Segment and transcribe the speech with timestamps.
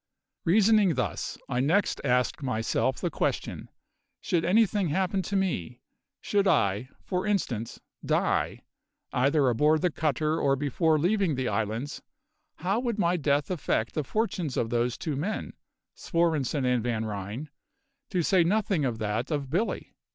[0.45, 3.69] Reasoning thus, I next asked myself the question:
[4.19, 5.83] Should anything happen to me
[6.19, 8.61] should I, for instance, die,
[9.13, 12.01] either aboard the cutter or before leaving the islands
[12.55, 15.53] how would my death affect the fortunes of those two men,
[15.95, 17.49] Svorenssen and Van Ryn,
[18.09, 19.93] to say nothing of that of Billy?